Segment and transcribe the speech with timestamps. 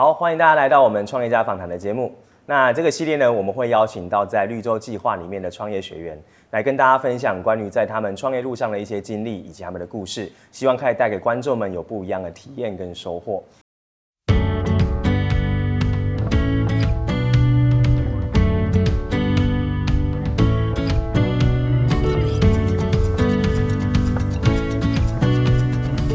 [0.00, 2.10] 好，欢迎大家来到我们创业家访谈的节目。
[2.46, 6.18] 那这个系列呢，我们会邀请到在绿洲计划里面的创业学员，
[6.52, 13.44] 来跟大家分享关于在他们创业路上的一些经历以及他们的故事，希望可以带给观众们有不一样的体验跟收获。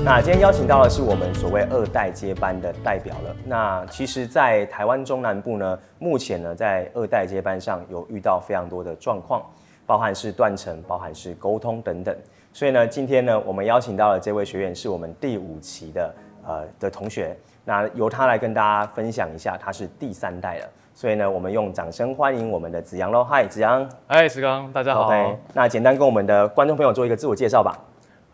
[0.05, 3.35] 那今天邀请到的是我们所谓二代接班的代表了。
[3.43, 9.41] 那其实，在台湾中南部呢，目前呢，在二代接班上有遇到非常多的状况，
[9.83, 12.15] 包含是断层，包含是沟通等等。
[12.53, 20.69] 所以呢，今天呢，我们邀请到的这位学员是我们第五期的呃的同学，那由他来跟大家分享一下，他是第三代了。
[20.93, 23.23] 所以呢，我们用掌声欢迎我们的子扬喽！
[23.23, 23.89] 嗨，子扬！
[24.05, 25.07] 嗨，石刚，大家好。
[25.07, 27.75] OK，那简单跟我们的观众朋友做一个自我介绍吧。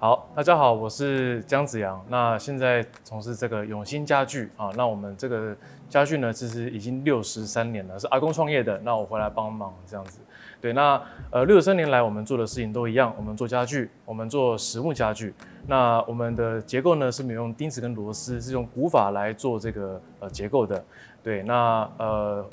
[0.02, 2.04] 好，大家好，我是姜子阳。
[2.10, 5.56] 那现在从事这个永兴家具啊，那我们这个
[5.88, 8.80] 家具呢，其实已经六十三年了，是阿公创业的。
[8.80, 10.20] 那我回来帮忙这样子。
[10.60, 15.36] 对，那呃六十三年来，我们做的事情都一样，我们做家具，我们做实木家具。
[15.68, 20.84] 那我们的结构呢，是没有用钉子跟螺丝，是用古法来做这个呃结构的。
[21.22, 22.44] 对，那呃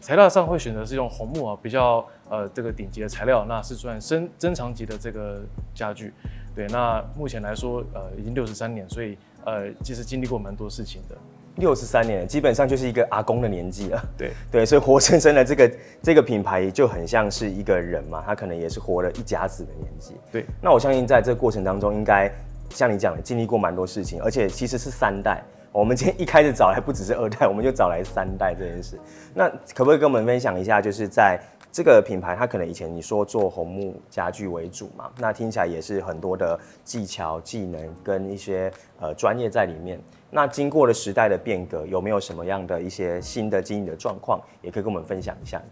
[0.00, 5.40] 材料上会选择是用红木啊，比较呃这个顶级的材料，那是算珍珍藏级的这个
[5.72, 6.12] 家具。
[6.56, 11.14] 对，那目前来说，呃，已经六十三年，所以呃，其实经历过蛮多事情的。
[11.56, 14.02] 六十三年，基本上就是一个阿公的年纪了。
[14.16, 20.14] 对 对，所以活生生的这个这个品牌就很像是一个人嘛，他可能也是活了一甲子的年纪。
[20.32, 22.30] 对，那我相信在这个过程当中，应该
[22.70, 25.42] 像你讲的，经历过蛮多事情，而且其实是三代。
[25.72, 28.98] 我们今天一开始找来不只是二代，我们就找来三代这件事。
[29.34, 31.38] 那可不可以跟我们分享一下，就是在
[31.76, 40.00] 这个品牌，它可能以前你说做红木家具为主嘛，那听起来也是很多的技巧、技能跟一些呃专业在里面。
[40.30, 45.62] 那经过了时代的变革，有没有什么样的一些新的经营的状况，也可以跟我们分享一下？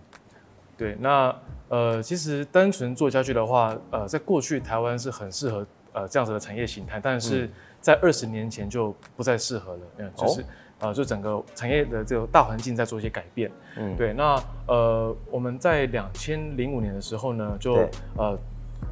[0.76, 1.34] 对，那
[1.70, 7.48] 呃，其实单纯做家具的话，呃，在过去台湾是很适合呃这样子的产业形态，但是
[7.80, 10.42] 在二十年前就不再适合了，嗯，就是。
[10.42, 10.44] 哦
[10.84, 14.12] 呃，就整个产业的这个大环境在做一些改变，嗯，对。
[14.12, 18.36] 那呃，我们在两千零五年的时候呢，就呃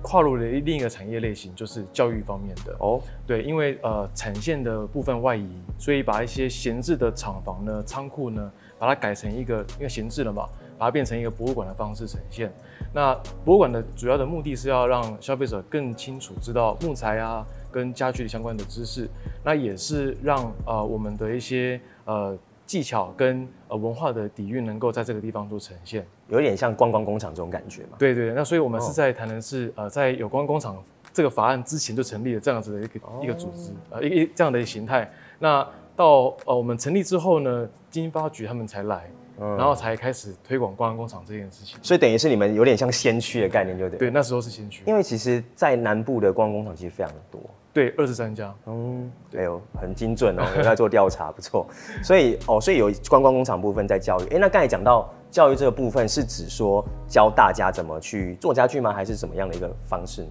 [0.01, 2.75] 跨入了另一个产业类型，就是教育方面的。
[2.79, 5.47] 哦，对，因为呃产线的部分外移，
[5.79, 10.49] 所以把一些闲置的厂房呢、仓库呢，把它改成一个因为闲置了嘛，
[10.79, 12.53] 把它变成一个博物馆的方式呈现。
[12.93, 17.47] 那博物馆的主要的目的是要让消费者更清楚知道木材啊。
[17.73, 19.09] 跟家具相关的知识，
[19.43, 27.97] 那也是让呃我们的一些呃技巧跟呃文化的底蕴能够在这个地方做呈现，有点像观光工厂这种感觉嘛。
[27.99, 30.85] 对对，那所以我们是在谈的是呃在有观光工厂
[31.15, 35.11] 这个法案之前就成立了这样子的一个、哦、一个组织呃一一这样的形态。
[35.39, 35.67] 那
[35.97, 39.11] 到呃我们成立之后呢，经发局他们才来。
[39.57, 43.99] 然后才开始推广观光工厂这件事情，所以等于是你们有点像先驱的概念，就对。
[43.99, 44.83] 对，那时候是先驱。
[44.87, 47.41] 因为其实，在南部的观光工厂其实非常的多。
[47.73, 48.55] 对，二十三家。
[48.67, 51.67] 嗯，没有很精准哦， 有在做调查，不错。
[52.03, 54.35] 所以哦，所以有观光工厂部分在教育。
[54.35, 58.93] 哎，那刚才讲到教育这个部分，是指说教大家怎么去做家具吗？
[58.93, 60.27] 还是怎么样的一个方式？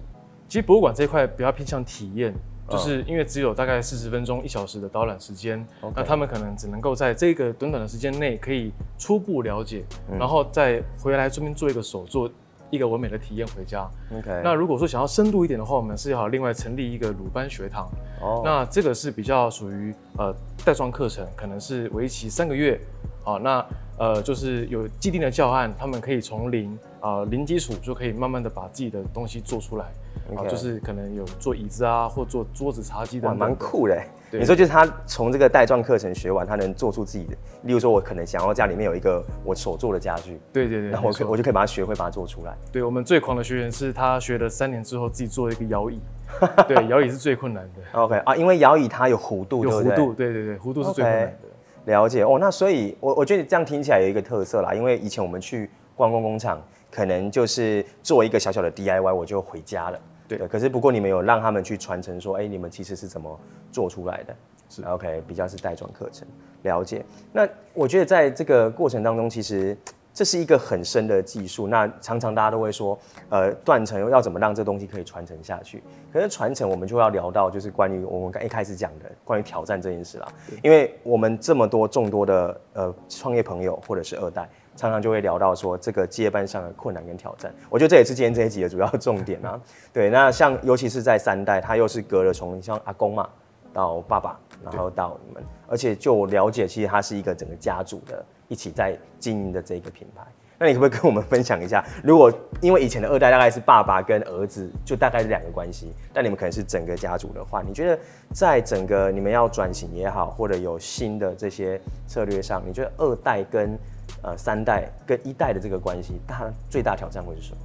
[0.46, 2.32] 其实博物馆这一块比较偏向体验。
[2.68, 12.30] 就是因为只有大概四十分钟、一小时的导览时间那他们可能只能够在这个短短的时间内可以初步了解，嗯、然后再回来这边做一个手作，
[12.70, 13.86] 一个完美的体验回家。
[14.16, 14.40] OK。
[14.42, 17.90] 那如果说想要深度一点的话，我们是要另外成立一个鲁班学堂。
[18.20, 18.36] 哦。
[18.36, 18.44] Oh.
[18.44, 20.34] 那这个是比较属于呃
[20.64, 22.80] 带状课程，可能是为期三个月。
[23.24, 23.64] 好，那
[23.98, 29.86] 呃就是有既定的教案，他们可以从零啊、呃、零基础就可以慢慢的把自己的东西做出来。
[30.30, 30.48] Okay.
[30.48, 34.00] 就是可能有做椅子啊，或做桌子、茶几的，蛮酷的。
[34.30, 37.36] 对你说就是他从这个带状课程学完，他能做出自己的。
[37.64, 42.56] 例如说，我可能想要家里面有一个我手做的家具，对对对，那我可我就可以把它学会，把它做出来。
[42.72, 46.00] 对，我们最狂的学员是他学了三年之后自己做了一个摇椅，
[46.66, 48.00] 对，摇椅是最困难的。
[48.00, 51.32] OK 啊，因为摇椅它有弧度，有弧度，对对对，弧度是最困难的。
[51.32, 51.92] Okay.
[51.92, 56.58] 了解哦，那所以我我觉得这样听起来有一个特色啦，因为以前我们去观光工厂，
[56.90, 59.98] 可能就是做一个小小的 DIY，我就回家了。
[60.38, 63.38] 对，可是不过你们有让他们去传承，说，哎，你们其实是怎么
[63.70, 64.34] 做出来的？
[64.68, 66.26] 是 OK，比较是带状课程，
[66.62, 67.04] 了解。
[67.30, 69.76] 那我觉得在这个过程当中，其实
[70.14, 71.68] 这是一个很深的技术。
[71.68, 72.98] 那常常大家都会说，
[73.28, 75.82] 呃，断层要怎么让这东西可以传承下去？
[76.10, 80.28] 可是传承，我们就要聊到就是关于我们刚一开始讲的关于挑战这件事啦。
[80.62, 84.48] 因为我们这么多众多的呃创业朋友或者是二代。
[84.76, 89.60] 常常就会聊到说这个接班上的困难跟挑战，我觉得这也是今天这一集的主要重点啊。
[89.92, 93.28] 对，那像尤其是在三代，他又是隔了从像阿公嘛，
[93.72, 100.22] 到爸爸，然后到你们，而且就我了解，其实它是一个整个家族的一起在经营的这个品牌。
[100.58, 101.84] 那你可不可以跟我们分享一下？
[102.04, 107.98] 如果因为以前的二代大概是爸爸跟儿子，就大概是两个关系，但你们可能是整个家族的话，你觉得
[108.32, 113.76] 在整个你们要转型也好，或者有新的这些策略上，你觉得二代跟
[114.22, 117.58] 呃三代跟一代的这个关系，它最大挑战会是什么？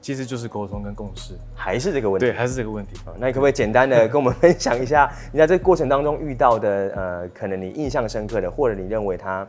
[0.00, 2.26] 其实就是沟通跟共识，还是这个问题？
[2.26, 2.96] 对，还是这个问题。
[3.18, 9.44] 那你可不可以简单的跟我们分享一下， 你在这个过程当中遇到的呃，可能你印象深刻的，或者你认为它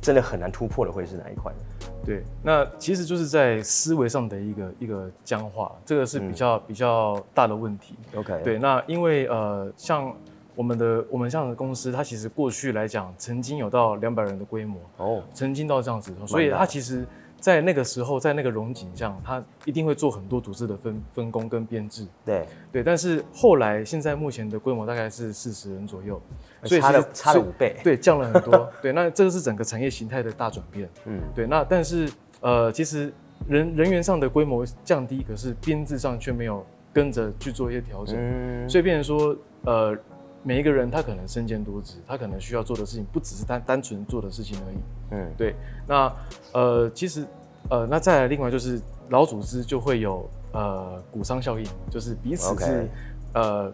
[0.00, 1.52] 真的很难突破的，会是哪一块？
[2.04, 7.94] 对，那其实就是在思维上的一个一个僵化，这个是比较、嗯、比较大的问题。
[8.16, 10.12] OK，对，那因为呃，像
[10.54, 17.06] 我们的我们这样的公司，它其实过去来讲，曾经有到两百人的规模哦，曾经到这样子，所以它其实。
[17.42, 22.06] 在那个时候，在那个荣景上，它一定会做很多组织的分分工跟编制。
[22.24, 26.22] 对对，但是后来现在目前的规模大概是四十人左右，
[26.62, 28.70] 所以差了差了五倍，对，降了很多。
[28.80, 30.88] 对，那这个是整个产业形态的大转变。
[31.06, 32.08] 嗯，对，那但是
[32.42, 33.12] 呃，其实
[33.48, 38.14] 人人员上的规模降低，可是编制上却没有跟着去做一些调整。
[38.16, 39.98] 嗯，所以变成说呃。
[40.42, 44.76] 每一个人他可能身兼多职，他可能需要做的事情不只是单单纯做的事情而已。
[45.12, 45.54] 嗯，对。
[45.86, 46.12] 那
[46.52, 47.24] 呃，其实
[47.70, 48.80] 呃，那再来另外就是
[49.10, 52.88] 老组织就会有呃股商效应，就是彼此是
[53.34, 53.72] 呃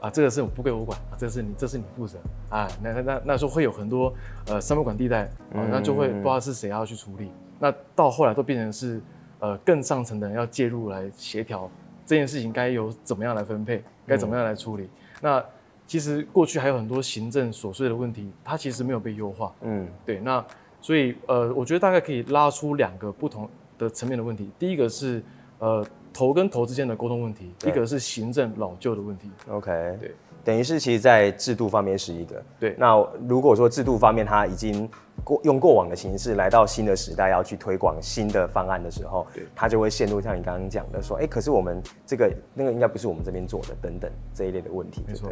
[0.00, 2.18] 啊，这个是不归我管啊，这个是你，这是你负责
[2.50, 2.68] 啊。
[2.82, 4.12] 那那那时候会有很多
[4.48, 5.22] 呃三不管地带，
[5.54, 7.26] 啊，那就会不知道是谁要去处理。
[7.26, 9.00] 嗯、那到后来都变成是
[9.38, 11.70] 呃更上层的人要介入来协调
[12.04, 14.82] 这件事情该由怎么样来分配，该怎么样来处理。
[14.84, 15.44] 嗯、那
[15.86, 19.54] 其实过去还有很多行政琐碎的问题，它其实没有被优化。
[19.60, 20.20] 嗯，对。
[20.20, 20.44] 那
[20.80, 23.48] 所以呃，我觉得大概可以拉出两个不同
[23.78, 24.50] 的层面的问题。
[24.58, 25.22] 第一个是
[25.58, 29.30] 呃头跟头之间的沟通问题，一个是行政老旧的问题。
[29.48, 29.70] OK，
[30.00, 30.14] 对。
[30.44, 32.42] 等于是其实，在制度方面是一个。
[32.58, 32.74] 对。
[32.78, 32.96] 那
[33.28, 34.88] 如果说制度方面它已经
[35.22, 45.12] 过用过往的形式来到新的时代，要去推广新的方案的时候，对，它就会陷入像你刚刚讲的说，哎，可是我们这个那个应该不是我们这边做的等等这一类的问题，对。
[45.12, 45.30] 没错。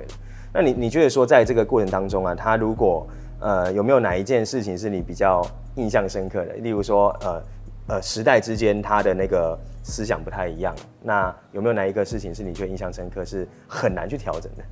[0.53, 3.07] 那你你觉得说，在这个过程当中啊，他如果
[3.41, 5.45] 呃有没有哪一件事情是你比较
[5.77, 6.55] 印象深刻的？
[6.55, 7.43] 例如说，呃
[7.89, 14.63] 呃时代之间他的那个思想不太一样，那有没有哪一个事情是你觉得印象深刻，是很难去调整的？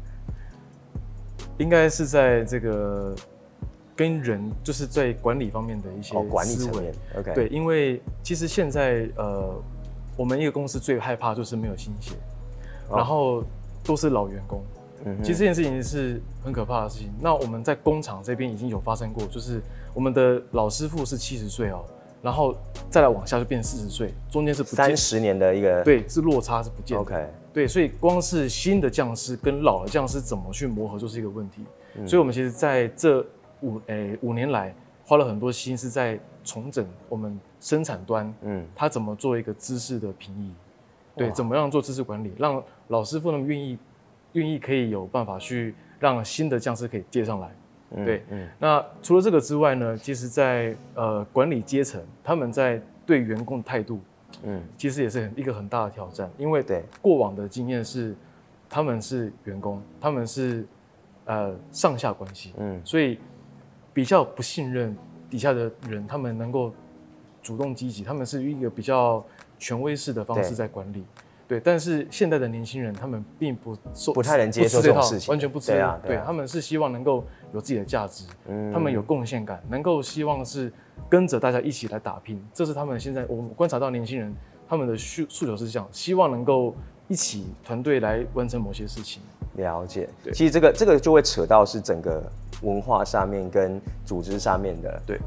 [1.58, 3.14] 应该是在这个
[3.94, 6.94] 跟人，就是在管理方面的一些、哦、管理层面。
[7.18, 9.54] OK，对，因为其实现在呃，
[10.16, 12.14] 我们一个公司最害怕就是没有新血，
[12.88, 13.44] 哦、然后
[13.84, 14.62] 都是老员工。
[15.22, 17.08] 其实这件事情是很可怕的事情。
[17.20, 19.62] 那我们在工厂这边已经有发生过，就是
[19.94, 21.84] 我们的老师傅是七十岁哦，
[22.20, 22.54] 然后
[22.90, 27.00] 再来往下就变四十岁，中间是不三十年的一个对，是落差是不见的。
[27.00, 27.26] OK，
[27.58, 31.64] 对，所以光是新的匠师跟老的匠师怎么去磨合，就是一个问题。
[31.96, 33.20] 嗯、所以我们其实在这
[33.62, 34.72] 五诶、欸、五年来，
[35.04, 40.52] 花了很多心思在重整我们生产端，嗯，他怎么做一个知识的平移，
[41.16, 43.76] 对，怎么样做知识管理，让老师傅那么愿意。
[44.34, 47.50] 愿意可以有办法去让新的匠师可以接上来，
[47.92, 53.98] 嗯、对，嗯，那除了这个之外呢，其实在呃管理阶层，他们在对员工的态度，
[54.42, 56.84] 嗯，其实也是很一个很大的挑战，因为对。
[57.02, 58.14] 过往的经验是，
[58.68, 60.66] 他们是员工，他们是
[61.24, 63.18] 呃上下关系，嗯，所以
[63.92, 64.96] 比较不信任
[65.28, 66.72] 底下的人，他们能够
[67.42, 69.24] 主动积极，他们是一个比较
[69.58, 71.04] 权威式的方式在管理。
[71.48, 75.72] 对，但是现在的年轻人，他们并不受，不太能接受这种事情，完全不吃。
[75.72, 77.24] 对啊，对啊，对，他们是希望能够
[77.54, 80.70] 有自己的价值，嗯，他们有贡献感，能够希望是
[81.08, 82.38] 跟着大家一起来打拼。
[82.52, 84.30] 这是他们现在我们观察到年轻人
[84.68, 86.76] 他们的诉诉求是这样，希望能够
[87.08, 89.22] 一起团队来完成某些事情。
[89.54, 92.22] 了解，对，其实这个这个就会扯到是整个
[92.60, 95.18] 文化上面跟组织上面的，对，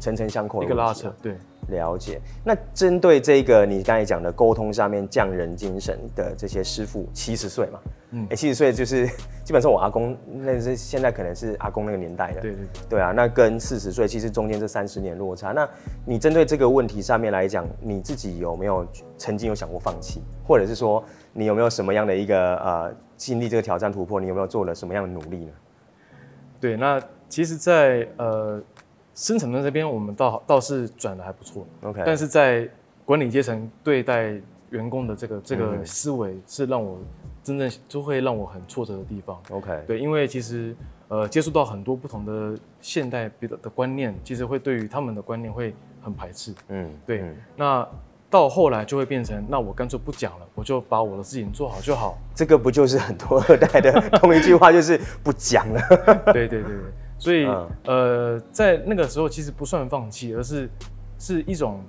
[0.00, 1.36] 层层相扣的一个拉扯，对。
[1.68, 2.20] 了解。
[2.44, 7.78] 那针对这个你刚才讲的沟通上面匠人精神的这些师傅，七十岁嘛，
[8.10, 9.06] 嗯，哎，七十岁就是
[9.44, 13.12] 基本上我阿公那是现在可能是阿公那个年代的，对对对啊。
[13.12, 15.68] 那跟四十岁其实中间这三十年落差，那
[16.04, 25.52] 你针对这个问题上面来讲，你自己有没有曾经有想过放弃，或者是说你有没有什么样的一个呃经历这个挑战突破，你有没有做了什么样的努力呢？
[26.60, 28.62] 对，那其实在，在呃。
[29.18, 32.00] 生产端这边，我们倒倒是转的还不错，OK。
[32.06, 32.68] 但是在
[33.04, 37.00] 管理阶层对待员工的这个这个思维，是让我
[37.42, 39.82] 真正就会让我很挫折的地方，OK。
[39.88, 40.72] 对，因为其实
[41.08, 47.22] 呃接触到很多不同的现代别的的观念，其实会对于他们的观念会很排斥，嗯，对。
[47.22, 47.88] 嗯、那
[48.30, 52.16] 到后来就会变成，那我干脆不讲了，我就把我的事情做好就好。
[52.36, 55.80] 这个不就是很多二代的同一句话，就是不讲了。
[56.32, 56.76] 对对对对，
[57.18, 60.70] 所以、嗯、呃，在那个时候其实不算放弃，而是
[61.18, 61.82] 是一种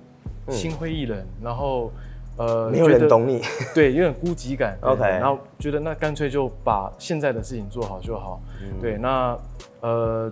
[0.49, 1.91] 心灰意冷，嗯、然后
[2.37, 3.41] 呃，没有人懂你，
[3.73, 4.77] 对，有点孤寂感。
[4.81, 8.41] OK，然后觉得那干脆就把现在的事情做好就好。
[8.61, 9.37] 嗯、对，那
[9.81, 10.31] 呃，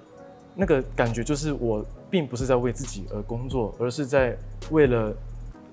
[0.55, 4.35] 那个感觉就是我并不是在为自己而工作，而是在
[4.71, 5.13] 为了。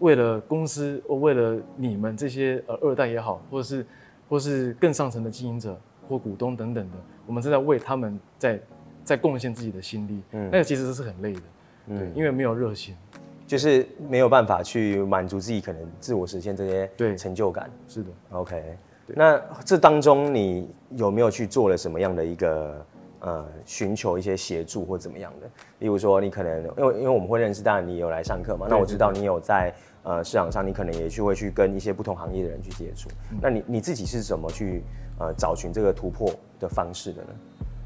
[0.00, 3.87] 为了公司，为了你们这些呃二代也好，或者是
[4.28, 8.61] 或是更上层的经营者或股东等等的，我们正在为他们在
[9.04, 10.23] 在贡献自己的心力。
[10.32, 11.40] 嗯，那个其实是很累的，
[11.88, 12.96] 嗯，对，因为没有热情，
[13.46, 17.70] 就是没有办法去满足自己可能自我实现这些对成就感。
[17.87, 18.76] 是的，OK。
[19.06, 22.84] 那这当中你有没有去做了什么样的一个？
[23.20, 34.82] 呃，寻求一些协助或怎么样的，例如说你可能因为因为我们会认识，当然你有来上课嘛，那我知道你有在呃市场上，你可能也去会去跟一些不同行业的人去接触，嗯、那你你自己是怎么去
[35.18, 36.30] 呃找寻这个突破
[36.61, 37.28] 的方式的呢？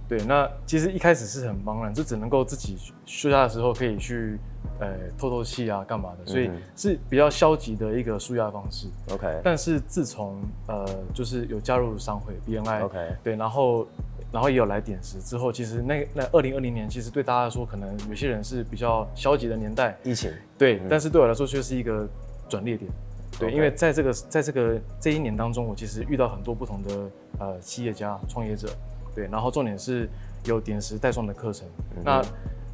[0.09, 4.38] 对，那其实一开始是很茫然，就只能够自己休假的时候可以去
[4.81, 4.88] 呃
[5.19, 8.87] 透透气啊，干嘛的，所以是比较消极的一个舒压方式。
[9.11, 13.87] OK，但是自从呃就是有加入商会 BNI，OK，对，然后。
[14.31, 22.07] 然后也有来点石之后，其实那那二零二零年，其实对大家来说，可能有些人是比较消极的年代，疫情，对，嗯、但是对我来说却是一个
[22.47, 22.91] 转捩点，
[23.38, 28.69] 对.因为在这个在这个这一年当中，我其实遇到很多不同的呃企业家、创业者，
[29.15, 30.09] 对，然后重点是
[30.45, 32.23] 有点时带状的课程，嗯、那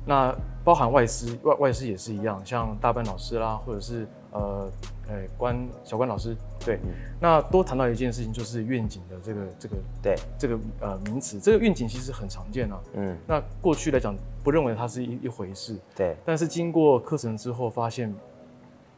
[0.06, 4.70] 那包含外师外外师也是一样，像大班老师啦，或者是呃。
[5.06, 6.88] 哎，关小关老师，对，嗯、
[7.20, 12.80] 那多谈到一件事情，就是愿景的这个这个对这个呃名词，这个愿景其实很常见啊。
[12.94, 18.14] 嗯，那过去来讲不认为它是一一回事，对，但是经过课程之后，发现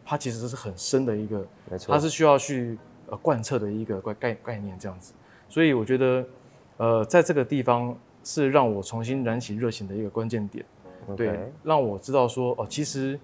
[0.04, 2.78] 它其实是很深的一个，没错，它是需要去
[3.08, 5.12] 呃贯彻的一个概概概念这样子。
[5.48, 6.24] 所以我觉得，
[6.76, 10.64] 呃，在这个地方是让我重新燃起热情的一个关键点
[11.08, 11.16] ，Okay.
[11.16, 13.18] 对，让我知道说哦、呃，其实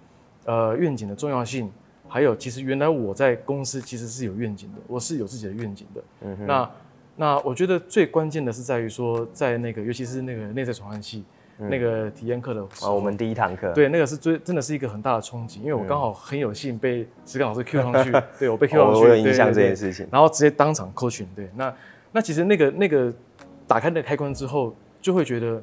[0.45, 1.71] 呃愿景的重要性。
[2.09, 6.03] 还有，其实原来我在公司其实是有愿景的，我是有自己的愿景的。
[6.21, 6.47] 嗯哼。
[6.47, 6.71] 那
[7.17, 11.25] 那我觉得最关键的是在于说，在那个尤其是那个内在传感器、
[11.57, 21.25] 嗯、那个体验课的啊，哦，我们第一堂课，对，那个是最真的是一个很大的冲击，因为我刚好很有幸被石刚老师 Q 上去， 嗯、对我被 Q 上去，哦、我有印象这件事情，然后直接当场 coaching。
[21.35, 21.75] 对，那
[22.13, 23.11] 那其实那个那个
[23.73, 25.63] 打开那个开关之后，就会觉得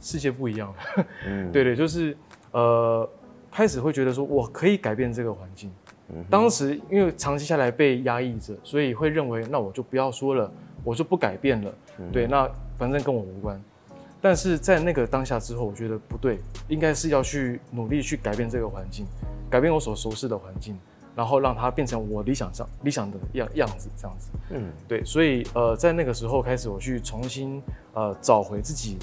[0.00, 1.06] 世界不一样了。
[1.28, 2.16] 嗯， 对对，就是
[2.50, 3.08] 呃。
[3.52, 5.68] 开始会觉得说，我可以改变这个环境。
[6.10, 10.48] 嗯、当时因为长期下来被压抑着，所以会认为，那我就不要说了，
[10.84, 11.74] 我就不改变了。
[11.98, 13.60] 嗯、对，那反正跟我无关。
[14.22, 19.04] 但是在那个当下之后，我觉得不对，应该是要去努力去改变这个环境，
[19.50, 20.78] 改变我所熟悉的环境，
[21.14, 24.30] 然后让它变成我理想上理想的样样子，这样子。
[24.50, 27.62] 嗯，对，所以呃，在那个时候开始，我去重新
[27.94, 28.96] 呃找回自己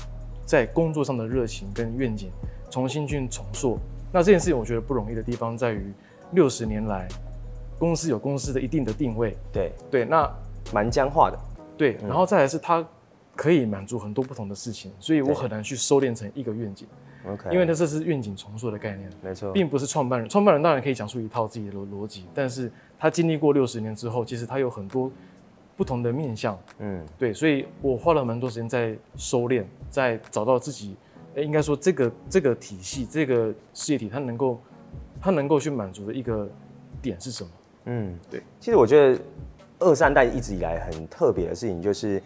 [0.46, 2.32] 在工作上的热情跟愿景，
[2.70, 3.78] 重新去重塑。
[4.12, 5.92] 那这件事情我觉得不容易的地方在于，
[6.32, 7.08] 六十年来，
[7.78, 9.72] 公司有公司的一定的定位，对。
[9.92, 10.30] 对，那
[10.74, 11.38] 蛮僵化的，
[11.78, 12.86] 对，然后再来是它
[13.36, 16.88] 可以满足很多不同的事情，所以我很难去收敛成一个愿景
[17.32, 25.12] ，OK，因为那这是愿景重塑的概念，没错，并不是创办人，创办人当然可以讲出一套自己的逻逻辑，但是他经历过六十年之后，其实他有很多
[25.76, 30.96] 不同的面向，嗯，对，所以我花了蛮多时间在收敛，在找到自己。
[31.36, 34.60] 应该说，这个这个体系，这个事业体，它能够，
[35.22, 36.50] 它能够去满足的一个
[37.00, 37.50] 点是什么？
[37.86, 38.42] 嗯，对。
[38.60, 39.22] 其实我觉得
[39.78, 42.20] 二三代一直以来很特别的事情，就是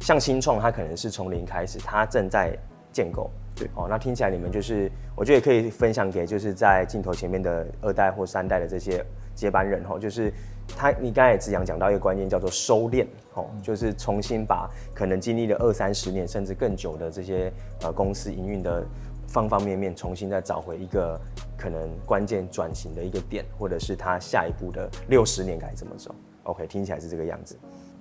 [0.00, 2.54] 像新创，它可能是从零开始，它正在
[2.92, 3.30] 建构。
[3.58, 10.32] 对哦，那听起来你们就是，我觉得也可以分享给就是在镜头前面的二代或三代的这些接班人哦，就是。
[10.76, 17.50] 他，你刚才也只讲讲到一个观念，叫做收敛，哦，就是重新把可能经历了二三十年甚至更久的这些
[17.80, 18.84] 呃公司营运的
[19.26, 21.18] 方方面面，重新再找回一个
[21.56, 27.56] 可能关键转型的一个点，或者是他下一步的六十年该怎么走？OK，听起来是这个样子。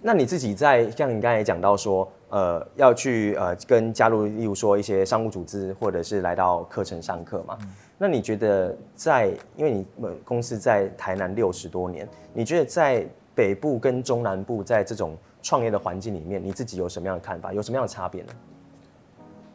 [0.08, 7.58] 那你自己在像你刚才讲到说，呃，要去呃跟加入，例如说一些商务组织，或者是来到课程上课嘛。
[7.60, 7.68] 嗯
[8.00, 17.52] 那你觉得在，因为你们公司在台南六十多年，你觉得在北部跟中南部在这种创业的环境里面，你自己有什么样的看法？
[17.52, 18.30] 有什么样的差别呢？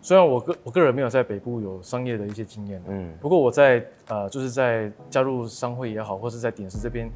[0.02, 7.09] 虽然我个我个人没有在北部有商业的一些经验，嗯，不过我在呃就是在加入商会也好，或是在点石这边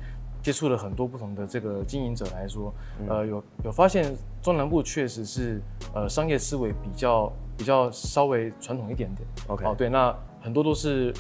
[0.47, 5.61] 接触了很多不同的这个经营者来说，嗯、呃有有发现中南部确实是
[5.93, 9.29] 呃商业思维比较比较稍微传统一点点。
[9.49, 10.15] OK，哦对，那。
[10.41, 11.13] 很多都是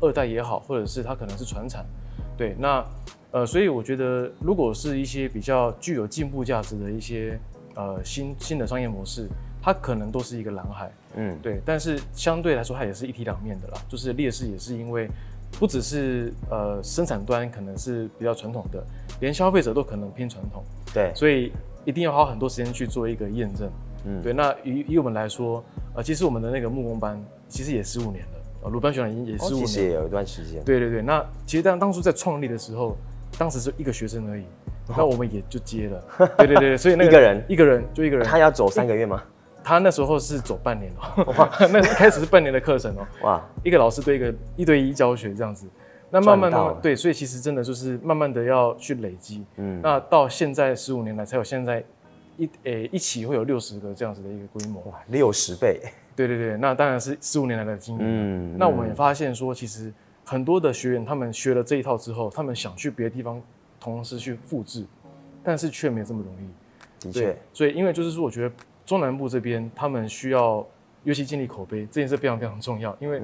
[0.00, 1.86] 二代也好，或者是他可能是传产，
[2.36, 2.84] 对，对，那
[3.30, 7.38] 呃，所以我觉得，如果是一些比较具有进步价值的一些
[7.76, 9.28] 呃新新的商业模式，
[9.62, 11.62] 它可能都是一个蓝海，嗯，对。
[11.64, 15.08] 但是相对来说，它也是一体两面的啦，就是劣势也是因为
[15.58, 18.82] 不只是呃生产端可能是比较传统的，
[19.20, 21.52] 连消费者都可能偏传统，对，所以
[21.84, 23.70] 一定要花很多时间去做一个验证，
[24.06, 24.32] 嗯，对。
[24.32, 25.62] 那以以我们来说，
[25.94, 28.30] 呃，其实我们的那个木工班其实也十五年了。
[28.64, 30.62] 呃，鲁班学长已经也十五年，其实也有一段时间。
[30.64, 32.96] 对对对，那其实当当初在创立的时候，
[33.38, 34.44] 当时是一个学生而已，
[34.88, 36.28] 那我们也就接了。
[36.38, 38.26] 对对对，所以那个 一个人一个人就一个人。
[38.26, 39.22] 他要走三个月吗？
[39.62, 43.06] 他那时候是走半年哦， 那一开始是半年的课程哦。
[43.22, 45.66] 哇，一个老师对一个一对一教学这样子，
[46.10, 49.44] 那慢慢的对，所以其实真的就是慢慢的要去累积。
[49.56, 51.82] 嗯，那到现在十五年来才有现在
[52.36, 54.82] 一诶一起会有六十个这样子的一个规模。
[54.82, 55.80] 哇，六十倍。
[56.14, 58.06] 对对对，那当然是十五年来的经验。
[58.06, 59.90] 嗯，那我们也发现说，其实
[60.26, 63.40] 很多的学员他们学了这一套之后，他们想去别的地方
[63.80, 64.84] 同时去复制，
[65.42, 67.06] 但是却没有这么容易。
[67.06, 68.54] 的确，所以因为就是说，我觉得
[68.92, 70.66] 中南部这边他们需要
[71.02, 73.18] 尤其建立口碑，这件事非常非常重要，因为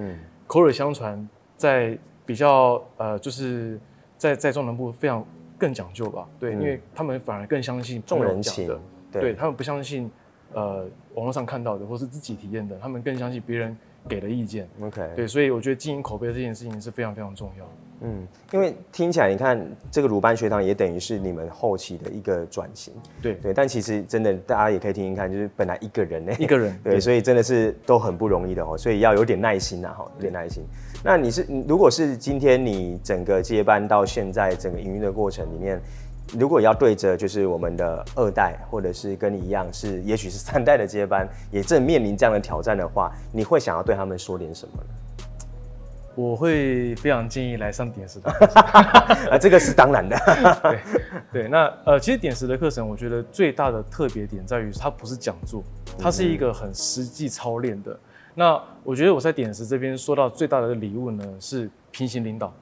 [0.46, 3.78] 口耳相传在比较呃，就是
[4.16, 5.22] 在在中南部非常
[5.58, 6.26] 更讲究吧。
[6.40, 8.80] 对，因为他们反而更相信众人讲的，
[9.12, 10.10] 对他们不相信。
[10.54, 13.76] 呃，网络上看到的，或是自己体验的，他们更相信别人
[14.08, 14.66] 给的意见。
[14.80, 17.64] OK，对，所以我觉得经营口碑这件事情是非常非常重要。
[18.00, 19.60] 嗯，因为听起来，你看
[19.90, 22.94] 这个鲁班学堂也等于是你们后期的一个转型。
[23.20, 30.62] 对对，但其实真的大家也可以听听看，就是本来一个人呢，一个人， 对，对所以真的是都很不容易的哦，所以要有点耐心呐，哈，有点耐心。
[31.04, 35.80] 那你是如果是今天你整个接班到现在整个营运的过程里面。
[36.36, 44.88] 如果要对着就是我们的二代，或者是跟你一样是，也许是三代的接班，也正面临这样的挑战的话，你会想要对他们说点什么呢？
[46.14, 48.28] 我会非常建议来上点石的，
[49.30, 50.16] 啊，这个是当然的。
[50.60, 50.80] 对
[51.32, 55.62] 对，那呃，其实点石的课程，我觉得最大的特别点在于，它不是讲座，
[55.96, 57.96] 它是一个很实际操练的。
[58.34, 62.52] 那我觉得我在点石这边说到最大的礼物呢，是平行领导。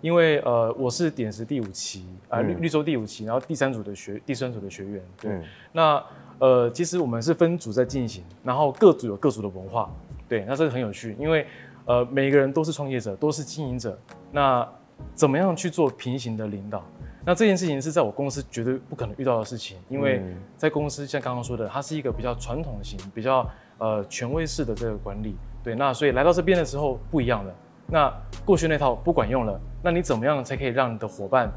[0.00, 5.42] 因为呃，我是点石第五期啊，绿绿洲第五期，然后第三组的学第三组的学员，对，嗯、
[5.72, 6.04] 那
[6.38, 9.90] 呃，其实我们是分组在进行，然后各组有各组的文化，
[10.28, 11.46] 对，那这个很有趣，因为
[11.86, 13.98] 呃，每个人都是创业者，都是经营者，
[14.30, 14.66] 那
[15.14, 16.84] 怎么样去做平行的领导？
[17.24, 20.22] 那这件事情是在我公司绝对不可能遇到的事情，因为
[20.58, 27.54] 在公司像刚刚说的，它是一个比较传统型、比较呃权威式的这个管理，对，那所以来到这边的时候不一样的。
[27.86, 28.12] 那
[28.44, 31.50] 过去那套不管用了，那你怎么样才可以让你的伙伴，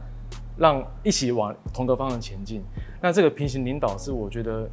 [0.58, 2.62] 让一起往同个方向前进？
[3.02, 4.68] 那这个平行领导是我觉得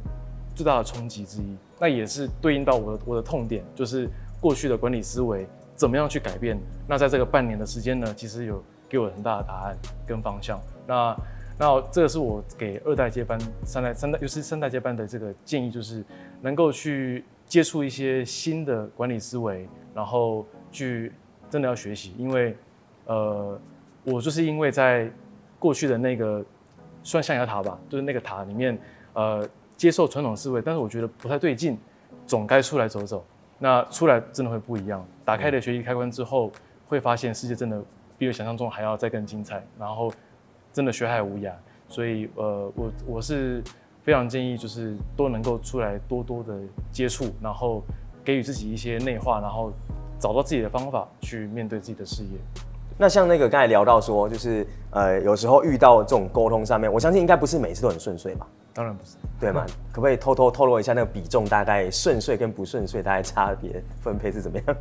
[0.53, 4.09] 最大的冲击之一，那也是对应到我的我的痛点，就是
[4.41, 6.59] 过去的管理思维怎么样去改变？
[6.87, 10.59] 那在这个半年的时间呢，其实有给我很大的答案跟方向。
[10.85, 11.17] 那
[11.57, 16.03] 那这个是我给二代接班、三代三代，尤其三代接班的这个建议，就是
[16.41, 21.11] 能够去接触一些新的管理思维，然后去。
[21.49, 22.55] 真的要学习，因为，
[23.05, 23.59] 呃，
[24.03, 25.09] 我就是因为在
[25.59, 26.43] 过去的那个
[27.03, 28.77] 算象牙塔吧，就是那个塔里面，
[29.13, 31.77] 呃，接受传统思维，但是我觉得不太对劲，
[32.25, 33.25] 总该出来走走。
[33.57, 36.51] 那出来真的会不一样，打开了学习开关之后，
[36.87, 37.81] 会发现世界真的
[38.17, 40.11] 比我想象中还要再更精彩，然后
[40.73, 41.53] 真的学海无涯。
[41.87, 43.63] 所以，呃，我我是
[44.03, 46.59] 非常建议，就是都能够出来多多的
[46.91, 47.81] 接触，然后
[48.25, 49.71] 给予自己一些内化，然后。
[50.19, 52.39] 找到自己的方法去面对自己的事业。
[52.97, 58.47] 那像那个刚才聊到说，就是呃，有时候遇到这种沟通上面，我相信应该不是每次都很顺遂吧？
[58.73, 59.65] 当然不是，对吗？
[59.91, 64.75] 可不可以偷偷透露一下那个比重，大概顺遂跟不顺遂大概差别分配是怎么样？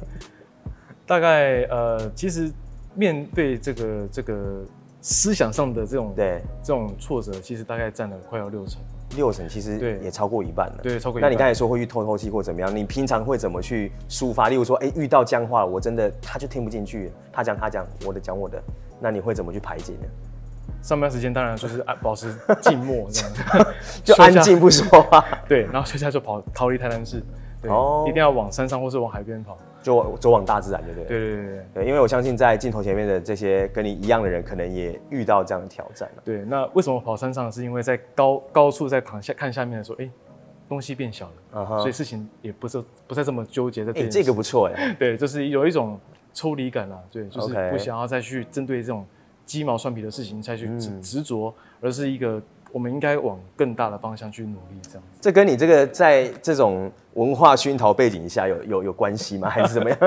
[1.06, 2.50] 大概呃，其实
[2.94, 4.62] 面对这个这个
[5.00, 8.80] 思想上的这种对这种挫折，其实大概占了快要六成。
[9.16, 10.80] 六成其实也超过一半了。
[10.82, 11.30] 对，超过一半。
[11.30, 12.74] 那你刚才说会去透透气或怎么样？
[12.74, 14.48] 你平常会怎么去抒发？
[14.48, 18.62] 例如说，哎、欸，遇到僵话，我真的他就听不进去，他讲他讲，我的讲我的，
[19.00, 20.08] 那你会怎么去排解呢？
[20.82, 23.66] 上班时间当然就是 保持静默这样，
[24.04, 25.24] 就安静不说话。
[25.48, 27.22] 对，然后接下来就跑逃离台南市，
[27.62, 29.56] 对，哦、一定要往山上或是往海边跑。
[29.84, 31.06] 就走往大自然，对不对？
[31.06, 36.10] 对对对对，对，因为我相信在镜头前面的这些跟你一样的人，可能也遇到这样的挑战。
[36.24, 37.52] 对，那为什么跑山上？
[37.52, 40.10] 是因为在高高处在躺下看下面的时候，哎，
[40.66, 41.78] 东西变小了，uh huh.
[41.80, 44.00] 所以事情也不是不再这么纠结在这。
[44.00, 44.94] 哎，这个不错哎。
[44.98, 46.00] 对，就是有一种
[46.32, 46.98] 抽离感啦。
[47.12, 49.04] 对，就是不想要再去针对这种
[49.44, 52.42] 鸡毛蒜皮的事情再去执执着，而是一个
[52.74, 55.18] 我们应该往更大的方向去努力，这样子。
[55.20, 59.48] 这跟你这个在这种文化熏陶背景下有有有关系吗？
[59.48, 59.98] 还是怎么样？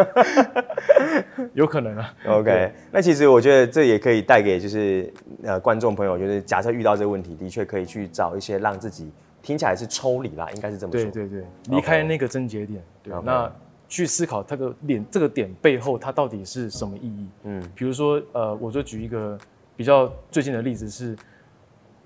[1.55, 2.13] 有可能啊。
[2.27, 5.09] OK，那其实我觉得这也可以带给就是
[5.43, 9.09] 呃观众朋友，就是假设遇到这个问题，的确可以去找一些让自己
[9.41, 11.09] 听起来是抽离啦，应该是这么说。
[11.09, 12.83] 对对对，离开那个症结点。
[13.01, 13.49] 对.那
[13.87, 17.27] 去思考这个点这个点背后它到底是什么意义？
[17.43, 19.37] 嗯，比如说呃，我就举一个
[19.77, 21.15] 比较最近的例子是。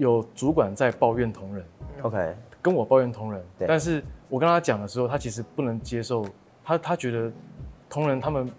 [0.01, 1.63] 有主管在抱怨同仁
[2.01, 6.25] ，OK，跟我抱怨同仁，但是我跟他讲的时候，他其实不能接受，
[6.63, 7.31] 他他觉得
[7.87, 8.49] 同仁他们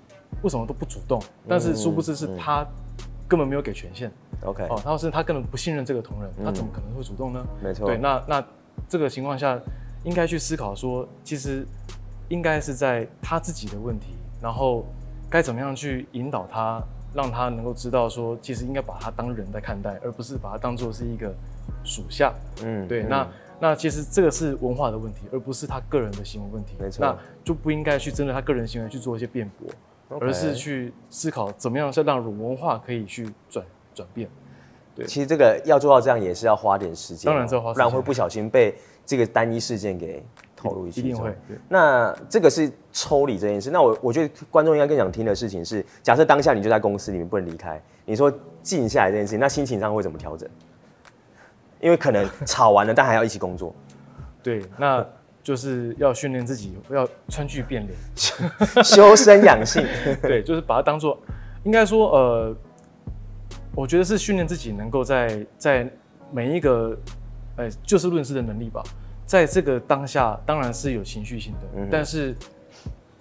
[0.43, 2.65] 为什么都不主动，嗯、但是殊不知是他
[3.27, 4.09] 根本没有给权限
[4.45, 7.45] ，OK，哦，他说是他根本不信任这个同仁，嗯、他怎么可能会主动呢？
[7.61, 8.45] 没错，对，那那
[8.89, 9.61] 这个情况下
[10.05, 11.67] 应该去思考说，其实
[12.29, 14.87] 应该是在他自己的问题，然后
[15.29, 16.81] 该怎么样去引导他。
[17.15, 21.33] 让他能够知道说，其实应该把他当人在看待，而不是把他当做是一个
[21.85, 22.33] 属下。
[22.65, 23.03] 嗯，对。
[23.03, 23.29] 嗯、那
[23.61, 26.75] 那其实这个是文化的问题，而不是他个人的行为问题。
[26.79, 27.05] 没错。
[27.05, 34.29] 那就不应该去针对他个人行为去做一些辩驳而是去思考怎么样是让文化可以去转转变。
[34.95, 35.07] 对。
[35.07, 37.31] 其实这个要做到这样，也是要花点时间。
[37.31, 38.75] 当然要花不然会不小心被
[39.07, 40.23] 这个单一事件给。
[40.63, 41.35] 投入一些，一定会。
[41.69, 43.71] 那这个是抽离这件事。
[43.71, 50.49] 那我我觉得观众应该更想听的事情是，假设当下你就在公司里面不能离开，你说静下来这件事情，那心情上会怎么调整？
[51.81, 53.75] 因为可能吵完了，但还要一起工作。
[54.41, 55.05] 对，那
[55.43, 57.99] 就是要训练自己，要川剧变脸，
[58.85, 59.85] 修身养性。
[60.23, 61.19] 对，就是把它当做，
[61.65, 62.57] 应该说，呃，
[63.75, 65.91] 我觉得是训练自己能够在在
[66.31, 66.97] 每一个，
[67.57, 68.83] 呃，就事论事的能力吧。
[69.33, 72.37] 在这个当下，当然是有情绪性的，嗯、但是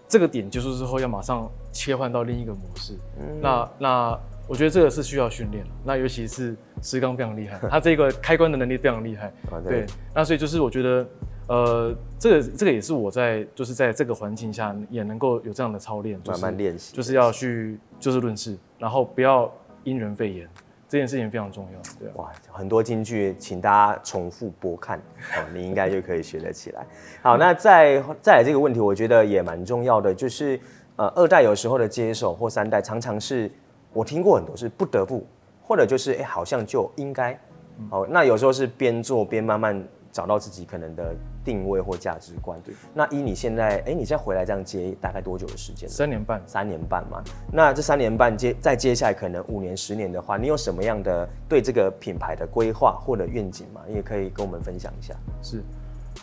[0.10, 2.96] 这个点结束之后，要马上切换到另一个模式。
[3.18, 5.70] 嗯、那那我觉得这个是需要训练的。
[5.86, 9.28] 那尤其是石刚非常厉害， 他这个开关的能力非常厉害。
[9.50, 11.08] 啊、对，那所以就是我觉得，
[11.48, 19.50] 呃，这个这个也是我在就是在这个环境下也能够有这样的操练，慢慢练习，就是要去就事论事，然后不要
[19.86, 20.50] 因人废言。
[20.92, 25.00] 这件事情非常重要，对、啊、哇，很多金句，请大家重复播看，
[25.40, 26.86] 哦，你应该就可以学得起来。
[27.22, 30.60] 好，那再再来这个问题，我觉得也蛮重要的，就是
[30.98, 33.50] 呃，二代有时候的接手或三代，常常是
[33.94, 35.26] 我听过很多是不得不，
[35.64, 37.40] 或者就是哎，好像就应该，
[37.90, 39.82] 好，那有时候是边做边慢慢。
[40.12, 42.60] 找到自己可能的定位或价值观。
[42.64, 45.88] 对，那依你现在，哎，你现在回来这样接大概多久的时间？
[45.88, 46.42] 三年半。
[46.46, 47.24] 三年半嘛。
[47.52, 53.82] 那这三年半接再接下来可能五年、十年的话，你有什么样的对这个品牌的规划或者愿景吗？
[53.88, 55.16] 你也可以跟我们分享一下。
[55.42, 55.64] 是，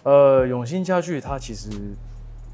[0.04, 1.70] 呃，永兴家具它其实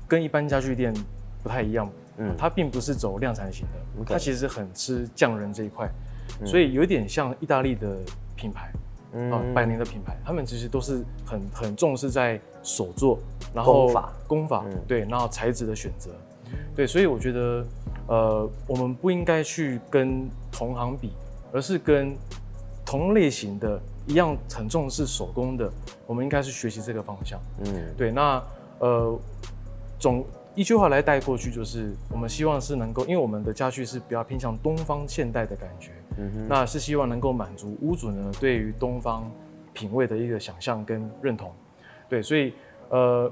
[0.07, 0.95] 跟一般家具店
[1.43, 5.91] 不太一样，嗯，它并不是走量产型的.它其实很吃匠人这一块，
[6.41, 7.97] 嗯、所以有点像意大利的
[8.37, 8.71] 品牌。
[9.31, 13.19] 啊，百年的品牌，他们其实都是很很重视在手作，
[13.55, 16.11] 然后工法，工法，嗯、对，然后材质的选择，
[16.75, 17.67] 对，所以我觉得，
[18.09, 21.13] 呃，我们不应该去跟同行比，
[21.53, 22.17] 而是跟
[22.85, 25.71] 同类型的一样很重视手工的，
[26.07, 27.41] 我们应该是学习这个方向。
[27.65, 28.43] 嗯，对，那
[28.81, 29.19] 呃，
[29.99, 35.91] 总一句话来带过去，就是我们希望是能够，因为我们的家具是比较偏向东方现代的感觉。
[36.17, 39.29] 嗯哼，那是希望能够满足屋主呢对于东方
[39.73, 41.53] 品味的一个想象跟认同，
[42.09, 42.55] 对，所以
[42.89, 43.29] 呃，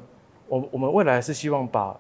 [0.49, 1.97] 我我们未来是希望把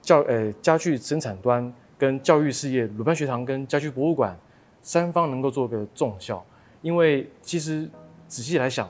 [0.00, 4.38] 教呃家具生产端跟教育事业鲁班学堂跟家具博物馆
[4.80, 6.44] 三方能够做个重效，
[6.82, 7.90] 因为其实
[8.28, 8.88] 仔细来想，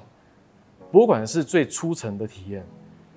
[0.91, 2.63] 博物馆是最初层的体验，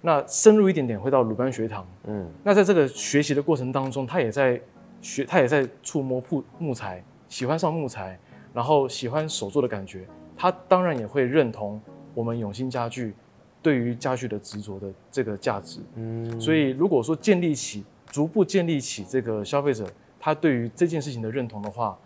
[0.06, 4.62] 那深入一点点会到鲁班学堂，嗯，那在这个学习的过程当中，他也在
[5.02, 7.04] 学，他也在触摸木木材。
[7.28, 8.18] 喜欢上木材，
[8.54, 10.06] 然后喜欢手做的感觉，
[10.38, 11.82] 他当然也会认同
[12.14, 13.16] 我们永兴家具
[13.64, 15.80] 对于家具的执着的这个价值。
[15.96, 19.88] 嗯，所以如果说建立起，逐步建立起这个消费者
[20.20, 21.98] 他对于这件事情的认同的话，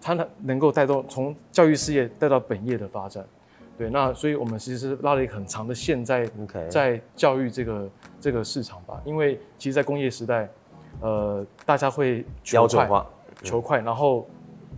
[0.00, 3.24] 他能能够带动从教育事业带到本业的发展。
[3.76, 6.28] 对，那所以我们其实是拉了一个很长的线在.
[6.68, 10.48] 在教育这个这个市场吧，因为其实，在工业时代，
[11.00, 12.88] 呃，大家会求快，
[13.42, 14.28] 求快，然后。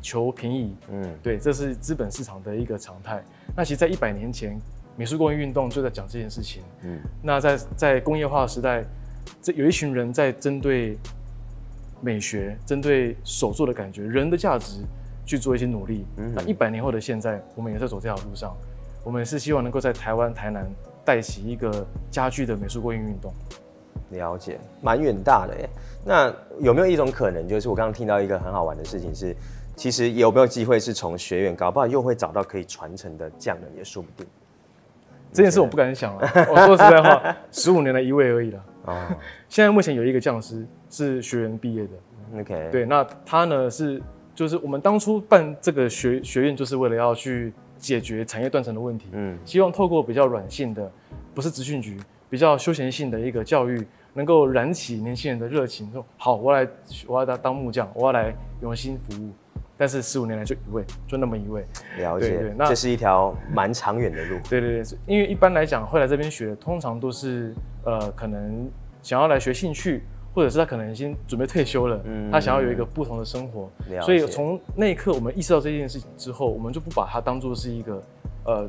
[0.03, 3.25] 求便宜，嗯，对，这是资本市场的一个常态。
[3.57, 4.57] 那其实，在一百年前，
[4.95, 6.63] 美术工业运动就在讲这件事情。
[6.83, 8.85] 嗯，那在在工业化的时代，
[9.43, 10.97] 这有一群人在针对
[12.01, 14.83] 美学、针对手作的感觉、人的价值
[15.25, 16.05] 去做一些努力。
[16.19, 18.55] 嗯，那一百年后的现在，我们也在走这条路上。
[19.07, 20.69] 我们是希望能够在台湾、台南
[21.05, 23.33] 带起一个家具的美术工业运动。
[24.11, 25.71] 了解，蛮远大的耶。
[26.05, 29.33] 那有没有一种可能，就是我刚刚听到一个很好玩的事情是？
[29.77, 34.27] 其实有没有机会是从学院搞不好又会找到可以传承的匠人，也说不定。
[35.33, 36.29] 这件事我不敢想了。
[36.51, 38.65] 我说实在话，十五年的一位而已了。
[38.87, 39.07] 哦，
[39.49, 42.41] 现在目前有一个匠师是学员毕业的。
[42.41, 44.03] OK，对，那他呢是
[44.35, 49.09] 就是我们当初办这个学学院，就是为了要去解决产业断层的问题。
[49.13, 50.91] 嗯，希望透过比较软性的，
[51.35, 55.91] 不是职训局，比较休闲性的一个教育，能够燃起年轻人的热情。
[55.93, 56.69] 说好，我来，
[57.07, 59.31] 我要当当木匠，我要来用心服务。
[59.79, 61.63] 但是十五年来就一位，就那么一位。
[61.99, 64.39] 了解，对对，那这是一条蛮长远的路。
[64.49, 68.71] 对对对，因为一般来讲会来这边学，通常都是呃可能
[69.03, 70.03] 想要来学兴趣，
[70.37, 73.71] 或者是他可能已经准备退休了，嗯，他想要有一个不同的生活。
[74.03, 78.03] 所以从那一刻我们意识到这件事情之后，我们就不把它当做是一个
[78.45, 78.67] 呃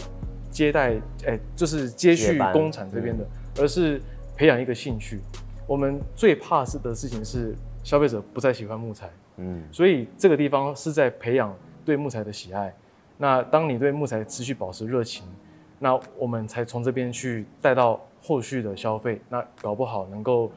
[0.50, 0.94] 接待，
[1.26, 4.02] 哎、欸，就是接续工厂这边的，嗯，而是
[4.38, 5.20] 培养一个兴趣。
[5.68, 7.54] 我们最怕是的事情是
[7.84, 9.10] 消费者不再喜欢木材。
[9.36, 11.54] 嗯，所以这个地方是在培养
[11.84, 12.74] 对木材的喜爱。
[13.18, 15.26] 那当你对木材持续保持热情，
[15.80, 19.20] 那我们才从这边去带到后续的消费。
[19.28, 20.50] 那搞不好能够，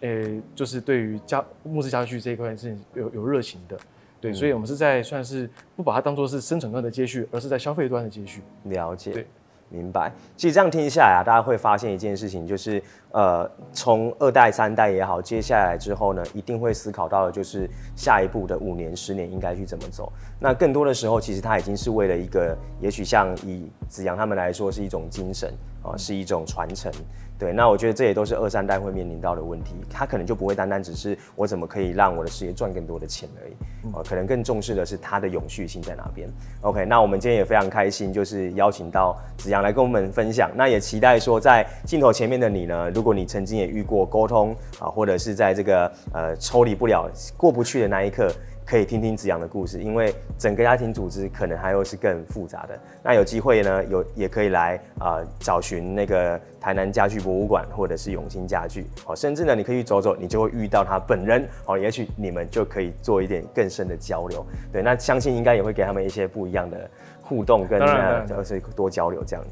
[0.00, 3.76] 呃，就是对于家木质家具这一块是有有热情的。
[4.20, 8.42] 对，所以我们是在算是不把它当做是生产端的接续，而是在消费端的接续。
[8.64, 9.12] 了解。
[9.12, 9.26] 对。
[9.70, 20.12] 明白，其实这样听下来啊，大家会发现一件事情，就是呃，从二代、三代也好，接下来之后呢，一定会思考到的就是下一步的五年、十年应该去怎么走。
[20.38, 25.48] 那更多的时候，其实它已经是为了一个，也许像以子阳他们来说，是一种精神
[25.82, 26.92] 啊、呃，是一种传承。
[27.36, 33.52] 对，那我觉得这也都是二三代会面临到的问题，他可能就不会单单只是我怎么可以让我的事业赚更多的钱而已，
[33.92, 36.28] 哦、呃，可能更重视的是它的永续性在哪边。
[36.60, 48.30] OK，那我们今天也非常开心，就是邀请到子阳来跟我们分享，那也期待说在镜头前面的你呢，如果你曾经也遇过沟通啊、呃，或者是在这个呃抽离不了、过不去的那一刻。
[48.64, 52.78] 可以听听子阳的故事，因为整个家庭组织可能还有是更复杂的。
[53.02, 64.44] 那有机会呢，有也可以来啊、呃、找寻那个台南家具博物馆，或者是永兴家具，哦，甚至呢，你可以去走走，你就会遇到他本人，哦，也许你们就可以做一点更深的交流。
[64.72, 66.90] 对，那相信应该也会给他们一些不一样的
[67.22, 69.44] 互动跟，跟就是多交流这样。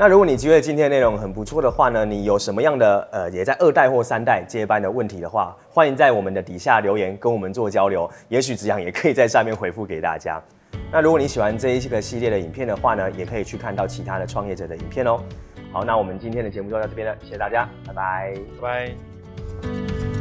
[0.00, 10.40] 那如果你觉得今天内容很不错的话呢，你有什么样的呃也在二代或三代接班的问题的话，欢迎在我们的底下留言跟我们做交流，也许子阳也可以在上面回复给大家。
[10.92, 15.18] 那如果你喜欢这一个系列的影片的话呢，也可以去看到其他的创业者的影片哦。
[15.72, 18.94] 好，那我们今天的节目就到这边了，谢谢大家，拜拜，拜
[19.64, 20.17] 拜。